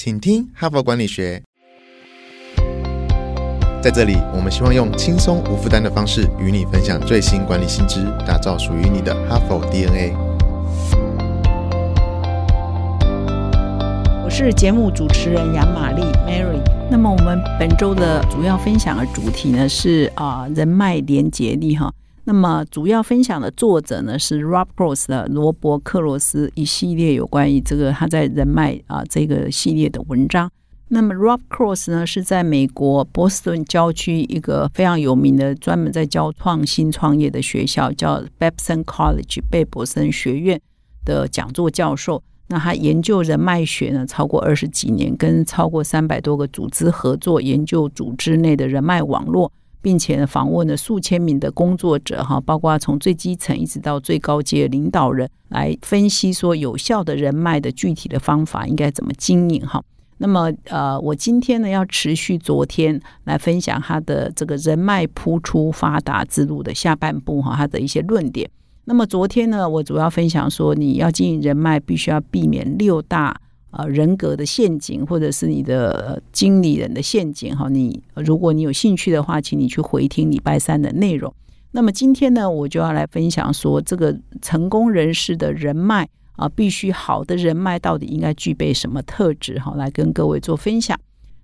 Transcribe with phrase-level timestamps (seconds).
[0.00, 1.42] 请听哈佛管理学。
[3.82, 10.14] 在这里，我们希望用轻松无负担的方式与你分享最新管理新知，打造属于你的哈佛 DNA。
[14.24, 16.62] 我是节目主持人杨玛丽 Mary。
[16.88, 21.92] 那么我们本周的主要分享的主题呢是啊人脉连结力哈。
[22.28, 30.50] 那么主要分享的作者呢是 Rob Cross 的罗伯克罗斯一系列有关于这个他在人脉啊这个系列的文章。
[30.88, 40.60] 那么 Rob Cross 呢是在美国波士顿郊区一个非常有名的专门在教创新创业的学校，叫 Babson College 贝博森学院
[41.06, 42.22] 的讲座教授。
[42.48, 49.50] 那他研究人脉学呢超过二十几年，跟超过三百多个组织合作研究组织内的人脉网络。
[49.80, 59.82] 并且，访问了数千名的工作者哈，包括从最基层一直到最高阶领导人，来分析说有效的人脉的具体的方法应该怎么经营哈。
[60.18, 68.50] 那么呃，我今天呢要持续昨天来分享他的这个人脉铺出发达之路的下半部哈，他的一些论点。
[68.86, 73.40] 那么昨天呢，我主要分享说你要经营人脉，必须要避免六大。
[73.70, 81.32] 呃，人格的陷阱，或者是你的经理人的陷阱，哈，你如果你有兴趣的话，请你去回听礼拜三的内容。
[81.72, 89.58] 那么今天呢，我就要来分享说，这个成功人士的人脉啊，必须好的人脉到底应该具备什么特质？
[89.58, 90.98] 哈，来跟各位做分享。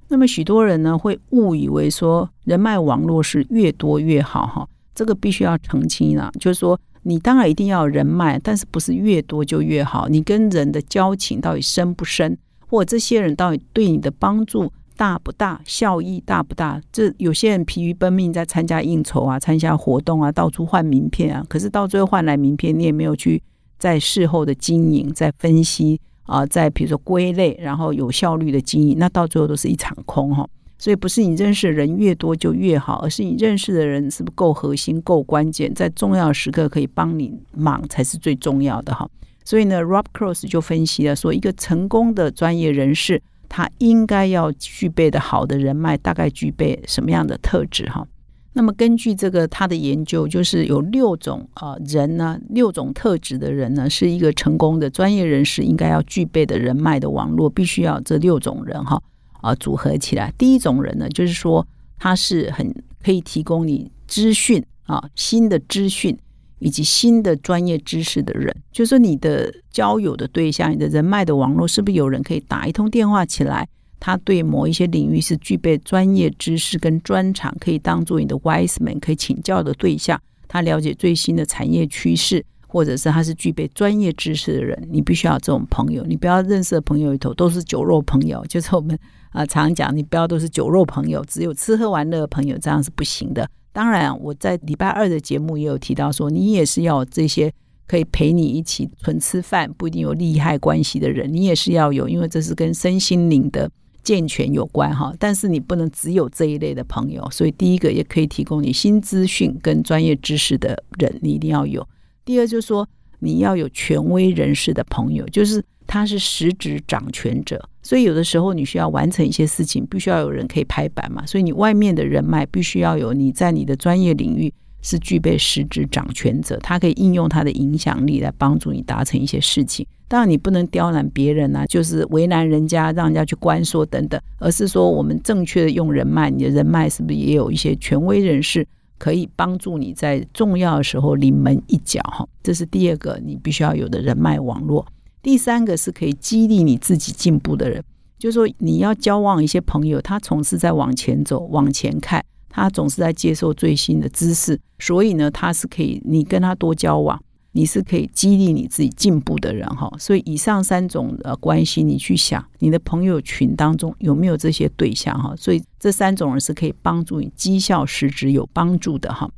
[0.08, 6.80] 那么许多人呢，会误以为说人脉网络是越多越好，哈，这个必须要澄清啊，就是说。
[7.04, 10.08] 你当然一定要人脉，但是不是越多就越好？
[10.08, 16.80] 你跟人的交情到底深不深，或这些人到底对你的帮助大不大，效益大不大？
[16.90, 23.42] 这有些人疲于奔命在参加应酬啊，参加活动啊，到处换名片啊，可是到最后换来名片，你也没有去
[23.78, 30.48] 在事后的经营、在分析啊，在比如说归类，然后有效率的经营，那到最后都是一场空哈。
[30.84, 39.08] 所以不是你认识的人越多就越好，而是你认识的人是不是够核心、够关键，在重要时刻可以帮你忙才是最重要的哈。
[39.46, 48.06] 所以呢，Rob Cross 就分析了说，一个成功的专业人士，他应该要具备的好的人脉，大概具备什么样的特质哈？
[48.52, 59.02] 那么根据这个他的研究，就是有六种啊人呢，六种特质的人呢，是一个成功的专业人士应该要具备的人脉的网络，必须要这六种人哈。
[59.44, 61.66] 啊，组合起来，第一种人呢，就是说
[61.98, 66.16] 他是很可以提供你资讯啊，新的资讯
[66.60, 68.54] 以及新的专业知识的人。
[68.72, 73.68] 就是说，你的交友的对象，你的人脉的网络，是不是有人可以打一通电话起来？
[74.00, 80.18] 他对某一些领域是具备专业知识跟专长，可以当做你的 wise man 可以请教的对象。
[80.48, 82.42] 他了解最新的产业趋势。
[82.66, 86.04] 或者是他是具备专业知识的人，你必须要这种朋友。
[86.06, 88.98] 你不要认识的朋友里头都是酒肉朋友，就是我们
[89.34, 93.46] 啊常讲，你不要都是酒肉朋友，只有吃喝玩乐的朋友，这样是不行的。
[93.72, 97.52] 当然，我在礼拜二的节目也有提到说，你也是要这些
[97.88, 103.68] 可以陪你一起纯吃饭，不一定有利害关系的人，你也是要有，因为这是跟身心灵的
[104.04, 105.12] 健全有关哈。
[105.18, 111.84] 但是你不能只有这一类的朋友，所以第一个也可以提供你新资讯跟专业知识的人，你一定要有。
[112.24, 121.24] 第二就是说，你要有权威人士的朋友，就是他是实质掌权者，所以有的时候你需要完成一些事情，必须要有人可以拍板嘛。
[121.24, 124.52] 所以你外面的人脉必须要有你在你的专业领域
[124.82, 129.86] 是具备实质掌权者，他可以应用他的影响力来帮助你达成一些事情。
[130.08, 138.66] 当然你不能刁难别人啊，就是为难人家，让人家去关说等等，而是说我们正确的用人脉，你的人脉是不是也有一些权威人士？
[138.96, 144.86] 可以帮助你在重要的时候临门一脚，哈，这是第二个你必须要有的人脉网络。
[145.24, 147.82] 第三个是可以激励你自己进步的人，
[148.18, 157.18] 就是说你要交往一些朋友，他总是在往前走、往前看，他总是在接受最新的知识，所以呢，他是可以你跟他多交往。
[157.56, 169.30] 你是可以激励你自己进步的人哈，所以以上三种呃关系，你去想你的朋友群当中有没有这些对象哈，所以这三种人是可以帮助你绩效实质有帮助的哈。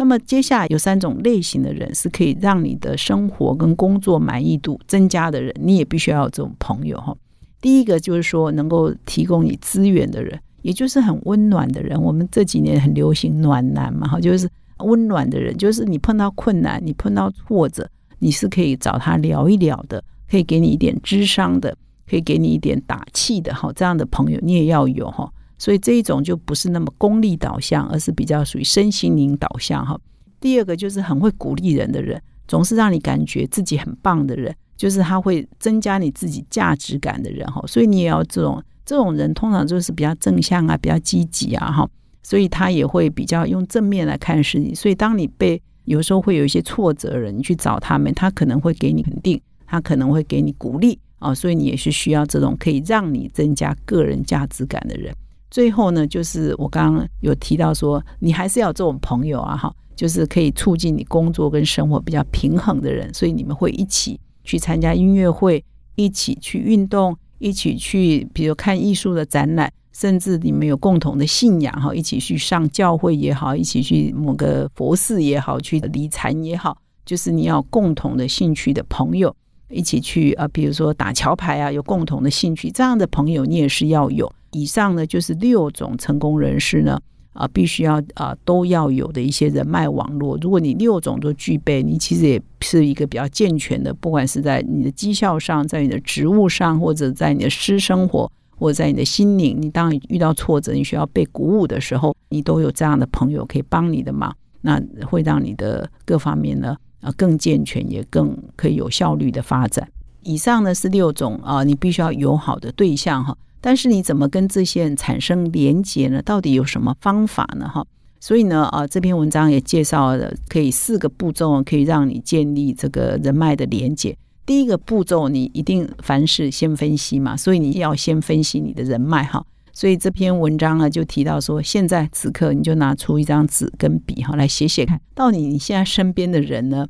[0.00, 7.14] 那么接下来有三种类型的人是可以让你的生活跟工作满意度增加的人，你也必须要有这种朋友哈。
[7.60, 12.00] 第一个就是说能够提供你资源的人，也就是很温暖的人。
[12.00, 14.48] 我们这几年很流行暖男嘛哈，就是。
[14.82, 17.86] 温暖的人，就是你碰到困难，你碰到挫折，
[18.18, 21.76] 你是可以找他聊一聊的，可以给你一点智商的，
[22.08, 23.70] 可以给你一点打气的哈。
[23.76, 25.30] 这样的朋友你也要有哈。
[25.60, 29.96] 所以这一种就不是那么功利导向，而是比较属于身心灵导向哈。
[30.40, 41.86] 第二个就是很会鼓励人的人，总是让你感觉自己很棒的人，就是他会增加你自己价值感的人哈，所以你也要这种这种人，通常就是比较正向啊，比较积极啊哈，
[42.22, 44.74] 所以他也会比较用正面来看事情。
[44.74, 55.14] 所以当你被有时候会有一些挫折人，你去找他们，他可能会给你肯定，他可能会给你鼓励啊，所以你也是需要这种可以让你增加个人价值感的人。
[55.50, 64.18] 最后呢，就是我刚刚有提到说，你还是要这种朋友啊哈，就是可以促进你工作跟生活比较平衡的人，所以你们会一起。
[64.42, 65.62] 去参加音乐会，
[65.96, 79.32] 一起去运动，一起去，比如看艺术的展览，甚至你们有共同的信仰哈，一起去上教会也好，一起去某个佛寺也好，去理禅也好，就是你要共同的兴趣的朋友，
[79.68, 84.32] 一起去啊，比如说打桥牌啊，有共同的兴趣，这样的朋友你也是要有。
[84.52, 87.00] 以上呢，就是六种成功人士呢。
[87.32, 90.36] 啊，必须要啊，都要有的一些人脉网络。
[90.42, 93.94] 如果你六种都具备，你其实也是一个比较健全的。
[93.94, 109.88] 不管是在你的绩效上，在你的职务上，或者在你的私生活，或者在你的心灵，你当你遇到挫折，你需要被鼓舞的时候，你都有这样的朋友可以帮你的忙，那会让你的各方面呢啊更健全，也更可以有效率的发展。
[110.24, 113.38] 以上呢是六种啊，你必须要友好的对象哈。
[113.60, 116.22] 但是你怎么跟这些人产生连接呢？
[116.22, 117.68] 到底有什么方法呢？
[117.68, 117.86] 哈，
[118.18, 124.16] 所以呢，啊，这篇文章也介绍了可以四个步骤，可以让你建立这个人脉的连接。
[124.46, 129.44] 第一个步骤，你一定凡事先分析嘛，所以你要先分析你的人脉哈。
[129.72, 136.86] 所以这篇文章呢，就提到说，现在此刻你就拿出一张纸跟笔哈，来写写看，到底你现在身边的人呢，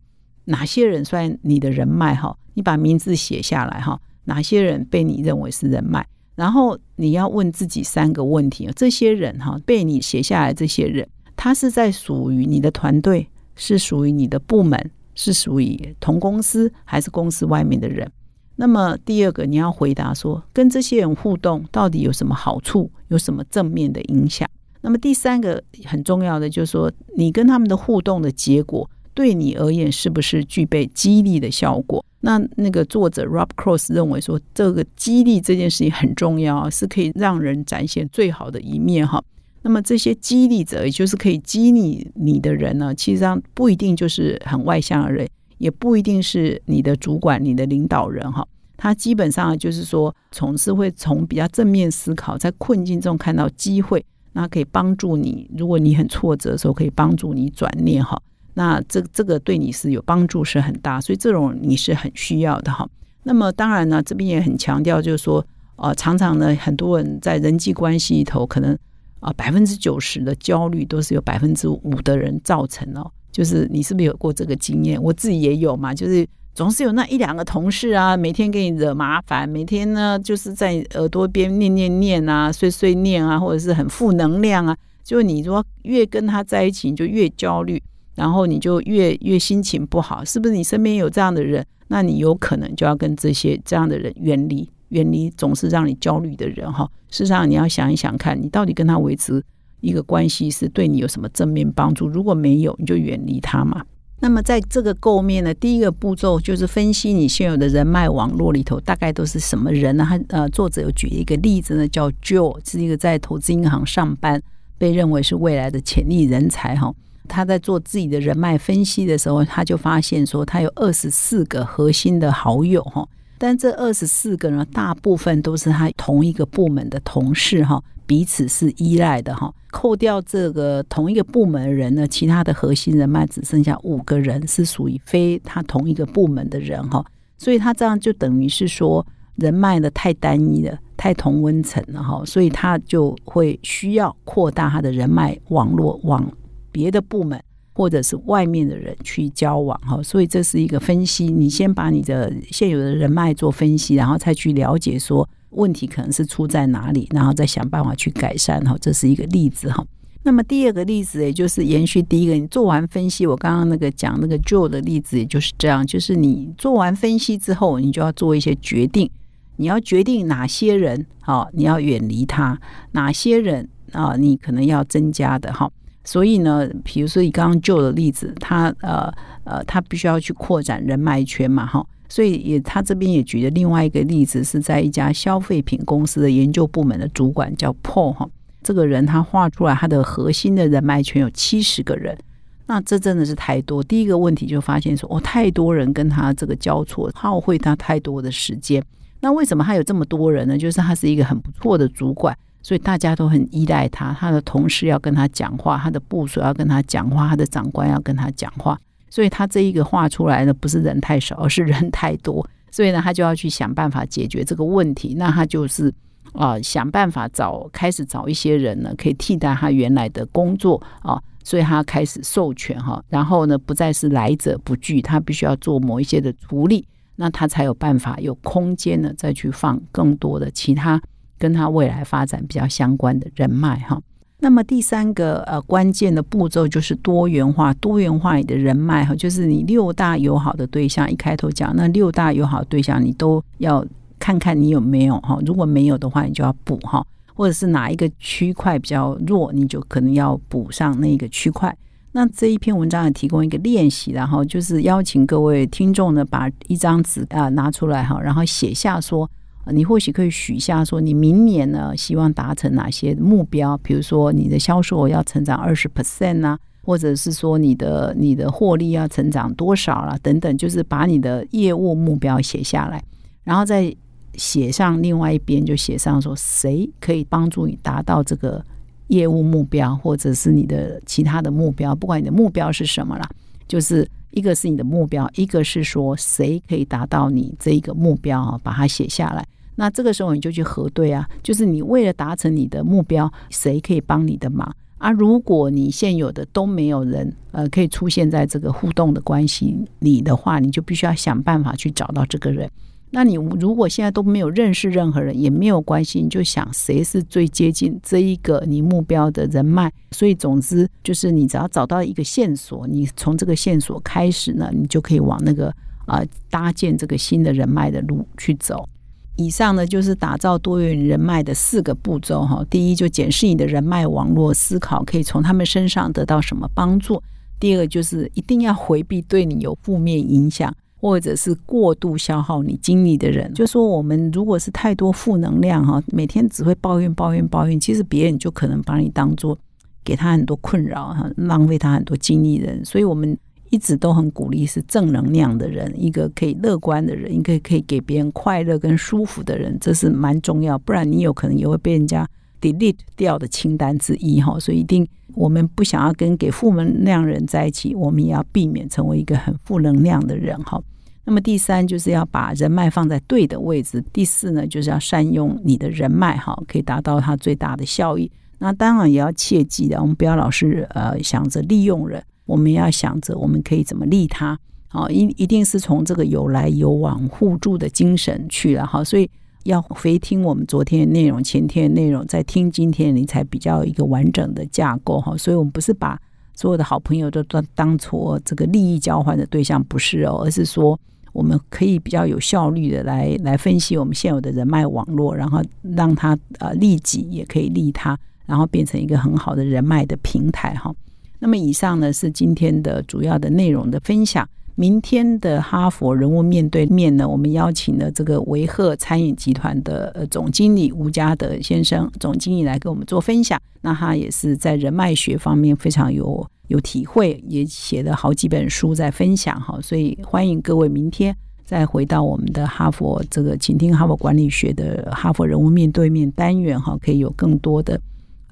[0.46, 2.36] 哪些人算你的人脉哈？
[2.54, 6.06] 你把名字写下来哈，哪些人被你认为是人脉？
[6.40, 11.06] 然后你要问自己三个问题这些人哈被你写下来，这些人
[11.36, 18.10] 他是在属于你的团队，是属于你的部门，是属于同公司还是公司外面的人？
[18.56, 24.48] 那么第二个你要回答说，跟这些人互动到底有什么好处，有什么正面的影响？
[24.80, 32.02] 那么第三个很重要的就是说，你跟他们的互动的结果对你而言是不是具备激励的效果？
[32.20, 39.22] 那那个作者 Rob Cross 认为说，这个激励这件事情很重要，是可以让人展现最好的一面哈。
[39.62, 45.28] 那么这些激励者，也就是可以激励你的人呢，其实上不一定就是很外向的人，
[45.58, 48.46] 也不一定是你的主管、你的领导人哈。
[48.76, 54.02] 他基本上就是说，总是会从比较正面思考，在困境中看到机会，
[54.32, 55.50] 那可以帮助你。
[55.54, 58.18] 如果你很挫折的时候，可以帮助你转念哈。
[58.60, 62.86] 那这这个对你是有帮助，是很大，所以这种你是很需要的哈。
[63.22, 65.42] 那么当然呢，这边也很强调，就是说，
[65.76, 68.76] 呃，常常呢，很多人在人际关系里头，可能
[69.20, 73.10] 啊，百分之九十的焦虑都是由百分之五的人造成哦。
[73.32, 75.02] 就是你是不是有过这个经验？
[75.02, 84.76] 我自己也有嘛，就是总是有那一两个同事啊，每天给你惹麻烦，每天呢就是在耳朵边念念念啊，碎碎念啊，或者是很负能量啊。
[85.02, 87.82] 就你说越跟他在一起，你就越焦虑。
[88.20, 90.52] 然后你就越越心情不好，是不是？
[90.52, 96.86] 你身边有这样的人，那你有可能就要跟这些这样的人远离，远离总是让你焦虑的人哈。
[97.08, 99.42] 事实上，你要想一想，看你到底跟他维持
[99.80, 102.08] 一个关系是对你有什么正面帮助？
[102.08, 103.82] 如果没有，你就远离他嘛。
[104.20, 110.06] 那么在这个构面呢，第一个步骤就是分析你现有的人脉网络里头大概都是什么人呢？
[110.06, 114.42] 他呃，作者有举一个例子呢，叫 Joe，是一个在投资银行上班，
[114.76, 116.92] 被认为是未来的潜力人才哈。
[117.30, 123.08] 他在做自己的人脉分析的时候，他就发现说，他有二十四个核心的好友哈，
[123.38, 129.54] 但这二十四个呢，大部分都是他同一个部门的同事哈，彼此是依赖的哈。
[129.70, 137.04] 扣掉这个同一个部门的人呢，其他的核心人脉只剩下五个人是属于非他同一个部门的人哈，
[137.38, 139.06] 所以他这样就等于是说
[139.36, 146.28] 人脉的太单一了，太同温层了哈，所以他就会需要扩大他的人脉网络网。
[146.72, 147.40] 别的部门
[147.72, 151.26] 或者是外面的人去交往哈，所以这是一个分析。
[151.26, 158.76] 你先把你的现有的人脉做分析，然后再去了解说问题可能是出在哪里，然后再想办法去改善哈。
[158.80, 159.86] 这是一个例子哈。
[160.22, 169.10] 那么第二个例子，也就是延续第一个，你做完分析，我刚刚那个讲那个 Joe 的例子，也就是这样，就是你做完分析之后，你就要做一些决定，
[169.56, 172.60] 你要决定哪些人好，你要远离他，
[172.92, 175.72] 哪些人啊，你可能要增加的哈。
[176.04, 179.12] 所以呢，比如说以刚刚旧的例子，他呃
[179.44, 181.86] 呃，他必须要去扩展人脉圈嘛，哈。
[182.08, 188.28] 所以也他这边也举了另外一个例子，是在一家消费品公司的研究部门的主管叫 Paul 哈。
[188.62, 192.18] 这个人他画出来他的核心的人脉圈有七十个人，
[192.66, 193.82] 那这真的是太多。
[193.82, 198.82] 第一个问题就发现说，哦，太多人跟他这个交错，耗费他太多的时间。
[199.20, 200.58] 那为什么他有这么多人呢？
[200.58, 204.12] 就是他是一个很不错的主管，所以大家都很依赖他。
[204.18, 208.78] 他的同事要跟他讲话，他的部属要跟他讲话，他的长官要跟他讲话。
[209.08, 212.48] 所以他这一个画出来的不是人太少，而是人太多。
[212.70, 215.14] 所以呢，他就要去想办法解决这个问题。
[215.18, 215.92] 那他就是
[216.32, 221.20] 啊，想办法找开始找一些人呢，可以替代他原来的工作啊。
[221.42, 226.86] 所以他开始授权哈，然后呢，不再是来者不拒，他必须要做某一些的处理，
[227.16, 231.00] 那他才有办法有空间呢，再去放更多的其他
[231.40, 234.00] 跟他未来发展比较相关的人脉哈。
[234.38, 243.84] 那么第三个呃关键的步骤就是多元化，多元化你的人脉哈，就是你六大友好的对象，一开头讲那六大友好对象，你都要
[244.18, 247.04] 看看你有没有哈，如果没有的话，你就要补哈。
[247.34, 251.74] 或者是哪一个区块比较弱，你就可能要补上那个区块。
[252.12, 259.30] 那这一篇文章也提供一个练习，然后就是邀请各位听众呢，把一张纸啊拿出来哈，然后写下说，
[259.66, 263.76] 你或许可以许下说，你明年呢希望达成哪些目标？
[263.78, 273.02] 比如说你的销售要成长二十 percent 啊，或者是说你的你的获利要成长多少啦，等等，就是把你的业务目标写下来，
[273.44, 273.94] 然后再。
[274.34, 278.64] 写上另外一边，就写上说谁可以帮助你达到这个
[279.08, 283.28] 业务目标，或者是你的其他的目标，不管你的目标是什么啦，
[283.66, 289.46] 就是一个是你的目标，一个是说谁可以达到你这一个目标啊，把它写下来。
[289.76, 295.10] 那这个时候你就去核对啊，就是你为了达成你的目标，谁可以帮你的忙啊？
[295.10, 302.70] 如果你现有的都没有人呃可以出现在这个互动的关系里的话，你就必须要想办法去找到这个人。
[303.12, 309.92] 那你如果现在都没有认识任何人，也没有关系，你就想谁是最接近这一个你目标的人脉。
[310.12, 315.74] 所以总之就是，你只要找到一个线索，你从这个线索开始呢，你就可以往那个
[316.06, 318.88] 啊搭建这个新的人脉的路去走。
[319.36, 322.64] 以上呢就是打造多元人脉的四个步骤哈。
[322.70, 327.20] 第一，就检视你的人脉网络，思考可以从他们身上得到什么帮助。
[327.58, 330.72] 第二个就是一定要回避对你有负面影响。
[331.00, 339.58] 或者是过度消耗你精力的人，就说我们如果是太多负能量哈，每天只会抱怨抱怨抱怨，其实别人就可能把你当做
[340.04, 342.84] 给他很多困扰哈，浪费他很多精力的人。
[342.84, 343.34] 所以我们
[343.70, 350.78] 一直都很鼓励是正能量的人，一个可以乐观的人，一个可以给别人快乐跟舒服的人，这是蛮重要。
[350.78, 352.28] 不然你有可能也会被人家
[352.60, 354.58] delete 掉的清单之一哈。
[354.60, 360.80] 所以一定我们不想要跟给负能量人在一起，我们也要避免成为一个很负能量的人哈。
[361.24, 364.02] 那么第三就是要把人脉放在对的位置。
[364.12, 368.30] 第四呢，就是要善用你的人脉，哈，可以达到它最大的效益。
[368.58, 374.58] 那当然也要切记的，我们不要老是呃想着利用人，我们要想着我们可以怎么利他。
[374.88, 379.04] 好，一一定是从这个有来有往、互助的精神去了哈。
[379.04, 379.30] 所以
[379.64, 385.36] 要回听我们昨天的内容、前天的内容，再听今天，你才比较一个完整的架构哈。
[385.36, 386.20] 所以我们不是把
[386.54, 390.98] 所有的好朋友都当当做这个利益交换的对象，不是哦，而是说。
[391.32, 395.62] 我们可以比较有效率的来来分析我们现有的人脉网络，然后
[395.94, 400.92] 让它呃利己也可以利他，然后变成一个很好的人脉的平台哈。
[401.38, 404.44] 那么以上呢是今天的主要的内容的分享。
[404.80, 413.60] 明天的哈佛人物面对面呢，我们邀请了这个维赫餐饮集团的呃总经理吴家德先生总经理来跟我们做分享。
[413.82, 416.48] 那他也是在人脉学方面非常有。
[416.68, 428.00] 有体会，也写了好几本书在分享哈，所以欢迎各位明天再回到我们的哈佛这个，请听哈佛管理学的哈佛人物面对面单元哈，可以有更多的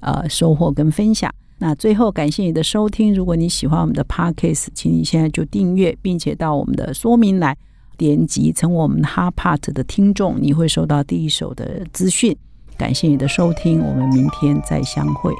[0.01, 1.33] 呃收获跟分享。
[1.61, 7.55] 那最后感谢你的收听，如果你喜欢我们的 podcast，请你现在就订阅，并且到我们的说明来
[7.97, 12.35] 点击成为我们 h a r Part 的听众，你会收到第一手的资讯。
[12.77, 15.33] 感谢你的收听，我们明天再相会。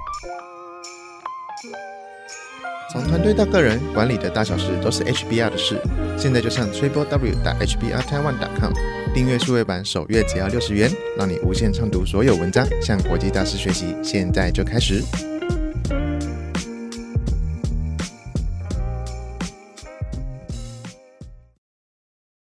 [2.92, 5.82] 从团队到个人，管理的大小事都是 HBR 的事。
[6.18, 8.74] 现在就上 triple w 打 hbr taiwan com
[9.14, 13.96] 订阅数位版，首月只要六十元，让你无限畅读所有文章，向国际大师学习。
[14.04, 15.02] 现在就开始。